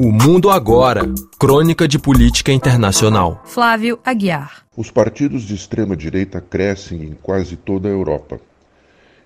O 0.00 0.12
Mundo 0.12 0.48
Agora 0.48 1.12
Crônica 1.40 1.88
de 1.88 1.98
Política 1.98 2.52
Internacional. 2.52 3.42
Flávio 3.44 3.98
Aguiar. 4.04 4.64
Os 4.76 4.92
partidos 4.92 5.42
de 5.42 5.56
extrema-direita 5.56 6.40
crescem 6.40 7.02
em 7.02 7.18
quase 7.20 7.56
toda 7.56 7.88
a 7.88 7.90
Europa. 7.90 8.40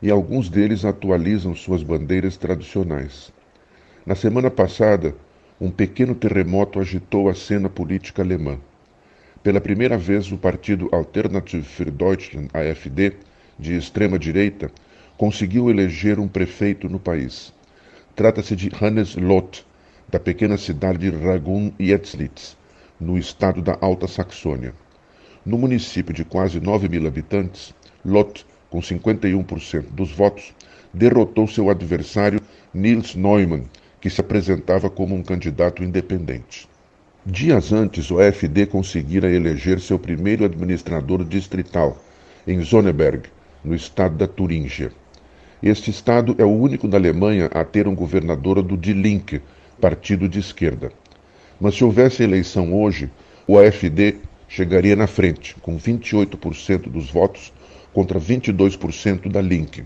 E 0.00 0.10
alguns 0.10 0.48
deles 0.48 0.86
atualizam 0.86 1.54
suas 1.54 1.82
bandeiras 1.82 2.38
tradicionais. 2.38 3.30
Na 4.06 4.14
semana 4.14 4.50
passada, 4.50 5.14
um 5.60 5.70
pequeno 5.70 6.14
terremoto 6.14 6.80
agitou 6.80 7.28
a 7.28 7.34
cena 7.34 7.68
política 7.68 8.22
alemã. 8.22 8.56
Pela 9.42 9.60
primeira 9.60 9.98
vez, 9.98 10.32
o 10.32 10.38
partido 10.38 10.88
Alternative 10.90 11.64
für 11.64 11.90
Deutschland, 11.90 12.48
AfD, 12.54 13.12
de 13.58 13.76
extrema-direita, 13.76 14.70
conseguiu 15.18 15.68
eleger 15.68 16.18
um 16.18 16.26
prefeito 16.26 16.88
no 16.88 16.98
país. 16.98 17.52
Trata-se 18.16 18.56
de 18.56 18.70
Hannes 18.80 19.16
Loth, 19.16 19.66
da 20.12 20.20
pequena 20.20 20.58
cidade 20.58 20.98
de 20.98 21.16
Ragun-Jetzlitz, 21.16 22.54
no 23.00 23.16
estado 23.16 23.62
da 23.62 23.78
Alta 23.80 24.06
Saxônia. 24.06 24.74
No 25.44 25.56
município 25.56 26.12
de 26.12 26.22
quase 26.22 26.60
9 26.60 26.86
mil 26.86 27.06
habitantes, 27.06 27.74
Loth, 28.04 28.44
com 28.68 28.80
51% 28.80 29.86
dos 29.90 30.12
votos, 30.12 30.52
derrotou 30.92 31.48
seu 31.48 31.70
adversário 31.70 32.42
Nils 32.74 33.14
Neumann, 33.14 33.64
que 34.02 34.10
se 34.10 34.20
apresentava 34.20 34.90
como 34.90 35.14
um 35.14 35.22
candidato 35.22 35.82
independente. 35.82 36.68
Dias 37.24 37.72
antes, 37.72 38.10
o 38.10 38.20
AfD 38.20 38.66
conseguira 38.66 39.32
eleger 39.32 39.80
seu 39.80 39.98
primeiro 39.98 40.44
administrador 40.44 41.24
distrital, 41.24 41.96
em 42.46 42.62
Sonneberg, 42.62 43.30
no 43.64 43.74
estado 43.74 44.18
da 44.18 44.26
Turíngia. 44.26 44.92
Este 45.62 45.90
estado 45.90 46.34
é 46.36 46.44
o 46.44 46.50
único 46.50 46.86
da 46.86 46.98
Alemanha 46.98 47.46
a 47.46 47.64
ter 47.64 47.88
um 47.88 47.94
governador 47.94 48.60
do 48.62 48.76
Die 48.76 48.92
Linke, 48.92 49.40
partido 49.82 50.28
de 50.28 50.38
esquerda. 50.38 50.92
Mas 51.60 51.74
se 51.74 51.82
houvesse 51.82 52.22
eleição 52.22 52.72
hoje, 52.72 53.10
o 53.48 53.58
AfD 53.58 54.18
chegaria 54.46 54.94
na 54.94 55.08
frente, 55.08 55.56
com 55.60 55.76
28% 55.76 56.88
dos 56.88 57.10
votos 57.10 57.52
contra 57.92 58.20
22% 58.20 59.28
da 59.28 59.40
Link. 59.40 59.84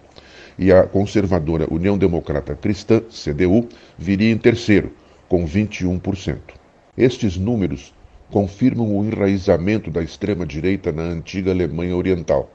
E 0.59 0.71
a 0.71 0.83
conservadora 0.83 1.67
União 1.73 1.97
Democrata 1.97 2.55
Cristã, 2.55 3.01
CDU, 3.09 3.71
viria 3.97 4.31
em 4.31 4.37
terceiro, 4.37 4.93
com 5.31 5.49
21%. 5.49 6.41
Estes 6.97 7.39
números 7.39 7.95
confirmam 8.31 8.99
o 8.99 9.03
enraizamento 9.03 9.91
da 9.91 10.03
extrema-direita 10.03 10.93
na 10.93 11.05
antiga 11.05 11.53
Alemanha 11.53 11.97
Oriental. 11.97 12.51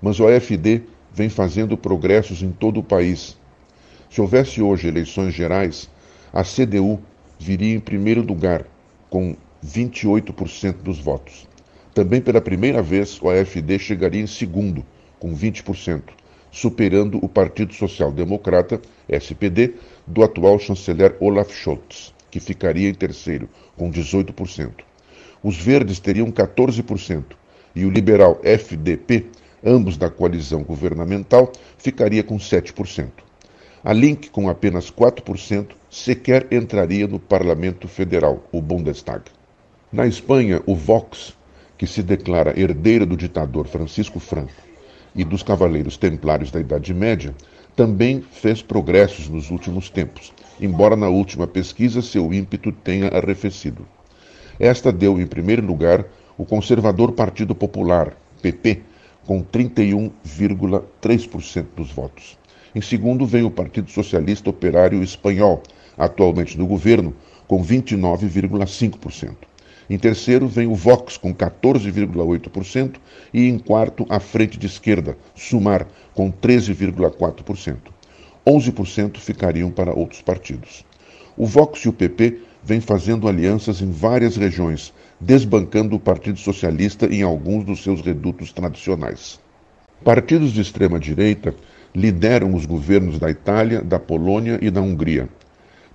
Mas 0.00 0.20
o 0.20 0.28
AfD 0.28 0.82
vem 1.12 1.28
fazendo 1.28 1.76
progressos 1.76 2.40
em 2.40 2.52
todo 2.52 2.78
o 2.78 2.84
país. 2.84 3.36
Se 4.08 4.20
houvesse 4.20 4.62
hoje 4.62 4.86
eleições 4.86 5.34
gerais, 5.34 5.90
a 6.32 6.42
CDU 6.42 7.00
viria 7.38 7.74
em 7.74 7.80
primeiro 7.80 8.22
lugar, 8.22 8.66
com 9.08 9.36
28% 9.64 10.82
dos 10.82 10.98
votos. 10.98 11.46
Também 11.94 12.20
pela 12.20 12.40
primeira 12.40 12.82
vez, 12.82 13.20
o 13.20 13.28
AfD 13.28 13.78
chegaria 13.78 14.22
em 14.22 14.26
segundo, 14.26 14.84
com 15.18 15.34
20%, 15.34 16.02
superando 16.50 17.18
o 17.22 17.28
Partido 17.28 17.74
Social 17.74 18.12
Democrata, 18.12 18.80
SPD, 19.08 19.74
do 20.06 20.22
atual 20.22 20.58
chanceler 20.58 21.16
Olaf 21.20 21.52
Scholz, 21.52 22.14
que 22.30 22.40
ficaria 22.40 22.88
em 22.88 22.94
terceiro, 22.94 23.48
com 23.76 23.90
18%. 23.90 24.72
Os 25.42 25.56
verdes 25.56 25.98
teriam 25.98 26.30
14% 26.30 27.24
e 27.74 27.84
o 27.84 27.90
liberal 27.90 28.40
FDP, 28.42 29.26
ambos 29.64 29.96
da 29.96 30.10
coalizão 30.10 30.62
governamental, 30.62 31.52
ficaria 31.76 32.22
com 32.22 32.36
7%. 32.36 33.27
A 33.84 33.92
Link, 33.92 34.28
com 34.30 34.48
apenas 34.48 34.90
4%, 34.90 35.68
sequer 35.88 36.52
entraria 36.52 37.06
no 37.06 37.20
Parlamento 37.20 37.86
Federal, 37.86 38.42
o 38.50 38.60
Bundestag. 38.60 39.22
Na 39.92 40.04
Espanha, 40.04 40.60
o 40.66 40.74
Vox, 40.74 41.32
que 41.76 41.86
se 41.86 42.02
declara 42.02 42.58
herdeiro 42.58 43.06
do 43.06 43.16
ditador 43.16 43.68
Francisco 43.68 44.18
Franco 44.18 44.50
e 45.14 45.22
dos 45.24 45.44
cavaleiros 45.44 45.96
templários 45.96 46.50
da 46.50 46.58
Idade 46.58 46.92
Média, 46.92 47.32
também 47.76 48.20
fez 48.20 48.60
progressos 48.60 49.28
nos 49.28 49.48
últimos 49.48 49.88
tempos, 49.88 50.32
embora 50.60 50.96
na 50.96 51.08
última 51.08 51.46
pesquisa 51.46 52.02
seu 52.02 52.34
ímpeto 52.34 52.72
tenha 52.72 53.06
arrefecido. 53.08 53.86
Esta 54.58 54.90
deu, 54.90 55.20
em 55.20 55.26
primeiro 55.26 55.64
lugar, 55.64 56.04
o 56.36 56.44
conservador 56.44 57.12
Partido 57.12 57.54
Popular, 57.54 58.16
PP, 58.42 58.82
com 59.24 59.40
31,3% 59.44 61.66
dos 61.76 61.92
votos. 61.92 62.36
Em 62.74 62.80
segundo, 62.80 63.24
vem 63.24 63.42
o 63.44 63.50
Partido 63.50 63.90
Socialista 63.90 64.50
Operário 64.50 65.02
Espanhol, 65.02 65.62
atualmente 65.96 66.58
no 66.58 66.66
governo, 66.66 67.14
com 67.46 67.64
29,5%. 67.64 69.36
Em 69.90 69.98
terceiro, 69.98 70.46
vem 70.46 70.66
o 70.66 70.74
Vox, 70.74 71.16
com 71.16 71.34
14,8%, 71.34 72.96
e 73.32 73.48
em 73.48 73.58
quarto, 73.58 74.04
a 74.10 74.20
Frente 74.20 74.58
de 74.58 74.66
Esquerda, 74.66 75.16
Sumar, 75.34 75.88
com 76.14 76.30
13,4%. 76.30 77.76
11% 78.46 79.18
ficariam 79.18 79.70
para 79.70 79.94
outros 79.94 80.20
partidos. 80.20 80.84
O 81.36 81.46
Vox 81.46 81.80
e 81.80 81.88
o 81.88 81.92
PP 81.92 82.40
vêm 82.62 82.80
fazendo 82.80 83.28
alianças 83.28 83.80
em 83.80 83.90
várias 83.90 84.36
regiões, 84.36 84.92
desbancando 85.18 85.96
o 85.96 86.00
Partido 86.00 86.38
Socialista 86.38 87.06
em 87.06 87.22
alguns 87.22 87.64
dos 87.64 87.82
seus 87.82 88.02
redutos 88.02 88.52
tradicionais. 88.52 89.40
Partidos 90.04 90.52
de 90.52 90.60
extrema-direita 90.60 91.54
lideram 91.98 92.54
os 92.54 92.64
governos 92.64 93.18
da 93.18 93.28
Itália, 93.28 93.82
da 93.82 93.98
Polônia 93.98 94.56
e 94.62 94.70
da 94.70 94.80
Hungria. 94.80 95.28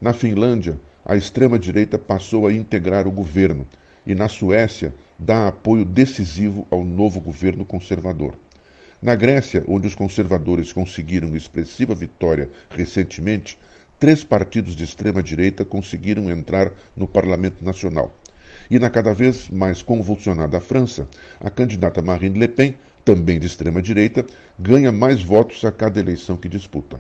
Na 0.02 0.12
Finlândia, 0.12 0.78
a 1.06 1.16
extrema-direita 1.16 1.98
passou 1.98 2.46
a 2.46 2.52
integrar 2.52 3.08
o 3.08 3.12
governo 3.12 3.66
e 4.06 4.14
na 4.14 4.28
Suécia 4.28 4.94
dá 5.18 5.48
apoio 5.48 5.86
decisivo 5.86 6.68
ao 6.70 6.84
novo 6.84 7.22
governo 7.22 7.64
conservador. 7.64 8.36
Na 9.02 9.16
Grécia, 9.16 9.64
onde 9.66 9.88
os 9.88 9.96
conservadores 9.96 10.74
conseguiram 10.74 11.38
expressiva 11.38 11.96
vitória 11.96 12.50
recentemente, 12.70 13.58
três 13.98 14.26
partidos 14.26 14.76
de 14.76 14.84
extrema-direita 14.84 15.64
conseguiram 15.64 16.30
entrar 16.30 16.74
no 16.98 17.08
Parlamento 17.08 17.64
Nacional. 17.64 18.14
E 18.70 18.78
na 18.78 18.90
cada 18.90 19.14
vez 19.14 19.50
mais 19.50 19.82
convulsionada 19.82 20.60
França, 20.60 21.08
a 21.40 21.50
candidata 21.50 22.02
Marine 22.02 22.40
Le 22.40 22.48
Pen, 22.50 22.76
também 23.04 23.40
de 23.40 23.48
extrema-direita, 23.48 24.26
ganha 24.58 24.92
mais 24.92 25.22
votos 25.22 25.64
a 25.66 25.72
cada 25.72 26.00
eleição 26.00 26.38
que 26.38 26.50
disputa. 26.50 27.00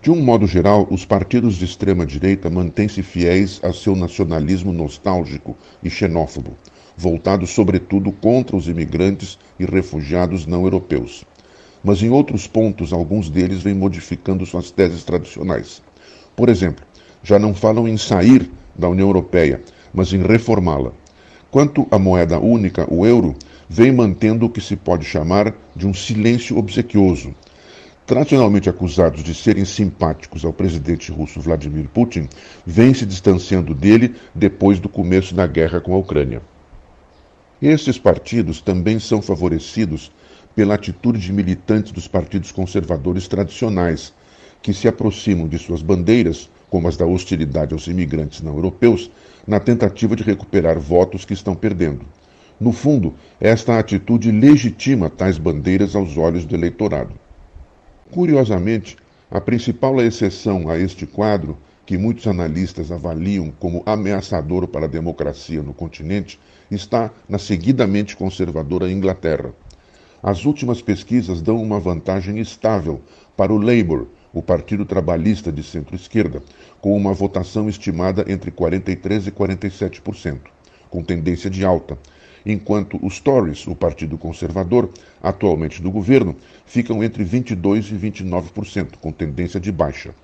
De 0.00 0.10
um 0.10 0.22
modo 0.22 0.46
geral, 0.46 0.86
os 0.90 1.04
partidos 1.04 1.56
de 1.56 1.64
extrema-direita 1.64 2.48
mantêm-se 2.48 3.02
fiéis 3.02 3.60
a 3.64 3.72
seu 3.72 3.96
nacionalismo 3.96 4.72
nostálgico 4.72 5.56
e 5.82 5.90
xenófobo, 5.90 6.56
voltado 6.96 7.46
sobretudo 7.46 8.12
contra 8.12 8.56
os 8.56 8.68
imigrantes 8.68 9.38
e 9.58 9.64
refugiados 9.64 10.46
não 10.46 10.62
europeus. 10.64 11.24
Mas 11.82 12.02
em 12.02 12.10
outros 12.10 12.46
pontos, 12.46 12.92
alguns 12.92 13.28
deles 13.28 13.62
vêm 13.62 13.74
modificando 13.74 14.46
suas 14.46 14.70
teses 14.70 15.02
tradicionais. 15.04 15.82
Por 16.36 16.48
exemplo, 16.48 16.84
já 17.22 17.38
não 17.38 17.52
falam 17.52 17.88
em 17.88 17.96
sair 17.96 18.50
da 18.76 18.88
União 18.88 19.08
Europeia, 19.08 19.60
mas 19.92 20.12
em 20.12 20.22
reformá-la. 20.22 20.92
Quanto 21.50 21.86
à 21.90 21.98
moeda 21.98 22.38
única, 22.38 22.86
o 22.92 23.04
euro, 23.06 23.34
vem 23.68 23.92
mantendo 23.92 24.46
o 24.46 24.50
que 24.50 24.60
se 24.60 24.76
pode 24.76 25.04
chamar 25.04 25.54
de 25.76 25.86
um 25.86 25.94
silêncio 25.94 26.56
obsequioso 26.56 27.34
tradicionalmente 28.08 28.70
acusados 28.70 29.22
de 29.22 29.34
serem 29.34 29.66
simpáticos 29.66 30.42
ao 30.42 30.50
presidente 30.50 31.12
russo 31.12 31.42
Vladimir 31.42 31.90
Putin, 31.90 32.26
vêm 32.64 32.94
se 32.94 33.04
distanciando 33.04 33.74
dele 33.74 34.14
depois 34.34 34.80
do 34.80 34.88
começo 34.88 35.34
da 35.34 35.46
guerra 35.46 35.78
com 35.78 35.92
a 35.92 35.98
Ucrânia. 35.98 36.40
Estes 37.60 37.98
partidos 37.98 38.62
também 38.62 38.98
são 38.98 39.20
favorecidos 39.20 40.10
pela 40.56 40.74
atitude 40.74 41.20
de 41.20 41.30
militantes 41.30 41.92
dos 41.92 42.08
partidos 42.08 42.50
conservadores 42.50 43.28
tradicionais, 43.28 44.14
que 44.62 44.72
se 44.72 44.88
aproximam 44.88 45.46
de 45.46 45.58
suas 45.58 45.82
bandeiras, 45.82 46.48
como 46.70 46.88
as 46.88 46.96
da 46.96 47.04
hostilidade 47.04 47.74
aos 47.74 47.88
imigrantes 47.88 48.40
não 48.40 48.54
europeus, 48.54 49.10
na 49.46 49.60
tentativa 49.60 50.16
de 50.16 50.22
recuperar 50.22 50.78
votos 50.78 51.26
que 51.26 51.34
estão 51.34 51.54
perdendo. 51.54 52.06
No 52.60 52.72
fundo, 52.72 53.14
esta 53.40 53.78
atitude 53.78 54.32
legitima 54.32 55.08
tais 55.08 55.38
bandeiras 55.38 55.94
aos 55.94 56.16
olhos 56.16 56.44
do 56.44 56.56
eleitorado. 56.56 57.14
Curiosamente, 58.10 58.96
a 59.30 59.40
principal 59.40 60.00
exceção 60.00 60.68
a 60.68 60.76
este 60.76 61.06
quadro, 61.06 61.56
que 61.86 61.96
muitos 61.96 62.26
analistas 62.26 62.90
avaliam 62.90 63.52
como 63.60 63.82
ameaçador 63.86 64.66
para 64.66 64.86
a 64.86 64.88
democracia 64.88 65.62
no 65.62 65.72
continente, 65.72 66.40
está 66.68 67.12
na 67.28 67.38
seguidamente 67.38 68.16
conservadora 68.16 68.90
Inglaterra. 68.90 69.52
As 70.20 70.44
últimas 70.44 70.82
pesquisas 70.82 71.40
dão 71.40 71.62
uma 71.62 71.78
vantagem 71.78 72.40
estável 72.40 73.00
para 73.36 73.52
o 73.52 73.58
Labour, 73.58 74.08
o 74.34 74.42
Partido 74.42 74.84
Trabalhista 74.84 75.52
de 75.52 75.62
centro-esquerda, 75.62 76.42
com 76.80 76.96
uma 76.96 77.12
votação 77.12 77.68
estimada 77.68 78.24
entre 78.26 78.50
43% 78.50 79.28
e 79.28 79.30
47%, 79.30 80.40
com 80.90 81.04
tendência 81.04 81.48
de 81.48 81.64
alta, 81.64 81.96
enquanto 82.48 82.98
os 83.04 83.20
Tories, 83.20 83.66
o 83.66 83.76
Partido 83.76 84.16
Conservador, 84.16 84.90
atualmente 85.22 85.82
do 85.82 85.90
governo, 85.90 86.34
ficam 86.64 87.04
entre 87.04 87.22
22% 87.22 87.90
e 87.90 88.10
29%, 88.10 88.96
com 89.00 89.12
tendência 89.12 89.60
de 89.60 89.70
baixa. 89.70 90.14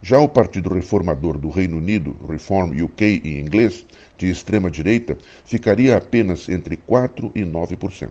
Já 0.00 0.18
o 0.18 0.28
Partido 0.28 0.72
Reformador 0.72 1.38
do 1.38 1.50
Reino 1.50 1.76
Unido, 1.76 2.16
Reform 2.26 2.72
UK 2.82 3.20
em 3.22 3.38
inglês, 3.38 3.84
de 4.16 4.30
extrema 4.30 4.70
direita, 4.70 5.18
ficaria 5.44 5.96
apenas 5.96 6.48
entre 6.48 6.76
4 6.76 7.30
e 7.34 7.42
9%. 7.42 8.10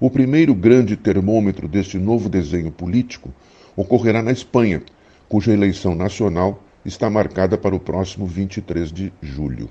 O 0.00 0.08
primeiro 0.10 0.54
grande 0.54 0.96
termômetro 0.96 1.66
deste 1.66 1.98
novo 1.98 2.28
desenho 2.28 2.70
político 2.70 3.32
ocorrerá 3.76 4.22
na 4.22 4.32
Espanha, 4.32 4.82
cuja 5.28 5.52
eleição 5.52 5.94
nacional 5.94 6.62
está 6.84 7.08
marcada 7.08 7.56
para 7.56 7.74
o 7.74 7.80
próximo 7.80 8.26
23 8.26 8.92
de 8.92 9.12
julho. 9.20 9.68